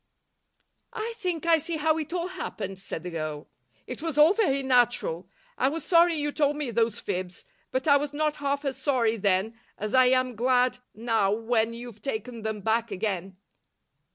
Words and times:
"I 0.93 1.13
think 1.17 1.45
I 1.45 1.59
see 1.59 1.77
how 1.77 1.99
it 1.99 2.11
all 2.11 2.29
happened," 2.29 2.79
said 2.79 3.03
the 3.03 3.11
girl. 3.11 3.51
"It 3.85 4.01
was 4.01 4.17
all 4.17 4.33
very 4.33 4.63
natural. 4.63 5.29
I 5.59 5.69
was 5.69 5.85
sorry 5.85 6.15
you 6.15 6.31
told 6.31 6.55
me 6.55 6.71
those 6.71 6.99
fibs, 6.99 7.45
but 7.69 7.87
I 7.87 7.97
was 7.97 8.11
not 8.11 8.37
half 8.37 8.65
as 8.65 8.77
sorry 8.77 9.17
then 9.17 9.59
as 9.77 9.93
I 9.93 10.05
am 10.07 10.35
glad 10.35 10.79
now 10.95 11.31
when 11.31 11.75
you've 11.75 12.01
taken 12.01 12.41
them 12.41 12.61
back 12.61 12.89
again." 12.89 13.37